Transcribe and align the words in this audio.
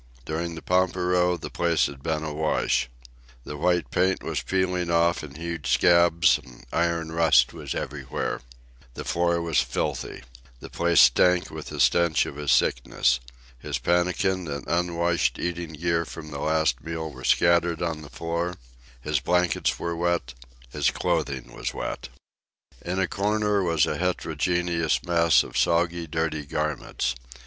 During 0.25 0.55
the 0.55 0.63
pampero 0.63 1.37
the 1.37 1.51
place 1.51 1.85
had 1.85 2.01
been 2.01 2.23
awash. 2.23 2.89
The 3.43 3.55
white 3.55 3.91
paint 3.91 4.23
was 4.23 4.41
peeling 4.41 4.89
off 4.89 5.23
in 5.23 5.35
huge 5.35 5.71
scabs, 5.71 6.39
and 6.39 6.65
iron 6.73 7.11
rust 7.11 7.53
was 7.53 7.75
everywhere. 7.75 8.41
The 8.95 9.03
floor 9.05 9.39
was 9.43 9.61
filthy. 9.61 10.23
The 10.59 10.71
place 10.71 11.01
stank 11.01 11.51
with 11.51 11.67
the 11.67 11.79
stench 11.79 12.25
of 12.25 12.37
his 12.37 12.51
sickness. 12.51 13.19
His 13.59 13.77
pannikin 13.77 14.47
and 14.47 14.65
unwashed 14.65 15.37
eating 15.37 15.73
gear 15.73 16.03
from 16.05 16.31
the 16.31 16.39
last 16.39 16.83
meal 16.83 17.11
were 17.11 17.23
scattered 17.23 17.83
on 17.83 18.01
the 18.01 18.09
floor: 18.09 18.55
His 19.01 19.19
blankets 19.19 19.77
were 19.77 19.95
wet, 19.95 20.33
his 20.71 20.89
clothing 20.89 21.53
was 21.53 21.75
wet. 21.75 22.09
In 22.81 22.97
a 22.97 23.07
corner 23.07 23.61
was 23.61 23.85
a 23.85 23.97
heterogeneous 23.99 25.03
mass 25.05 25.43
of 25.43 25.55
soggy, 25.55 26.07
dirty 26.07 26.43
garments. 26.43 27.13